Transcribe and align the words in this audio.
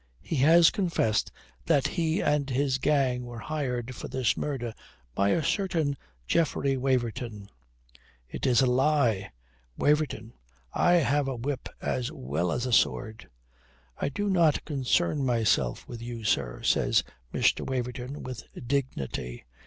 He 0.23 0.37
has 0.37 0.71
confessed 0.71 1.31
that 1.67 1.85
he 1.89 2.21
and 2.21 2.49
his 2.49 2.79
gang 2.79 3.23
were 3.23 3.37
hired 3.37 3.93
for 3.93 4.07
this 4.07 4.35
murder 4.35 4.73
by 5.13 5.29
a 5.29 5.43
certain 5.43 5.95
Geoffrey 6.25 6.75
Waverton." 6.75 7.49
"It 8.27 8.47
is 8.47 8.61
a 8.61 8.65
lie!" 8.65 9.29
"Waverton 9.77 10.33
I 10.73 10.93
have 10.93 11.27
a 11.27 11.35
whip 11.35 11.69
as 11.79 12.11
well 12.11 12.51
as 12.51 12.65
a 12.65 12.73
sword." 12.73 13.29
"I 13.95 14.09
do 14.09 14.27
not 14.27 14.65
concern 14.65 15.23
myself 15.23 15.87
with 15.87 16.01
you, 16.01 16.23
sir," 16.23 16.63
says 16.63 17.03
Mr. 17.31 17.63
Waverton 17.63 18.23
with 18.23 18.45
dignity. 18.67 19.45